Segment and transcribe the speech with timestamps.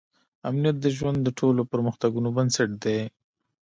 [0.49, 2.99] امنیت د ژوند د ټولو پرمختګونو بنسټ دی.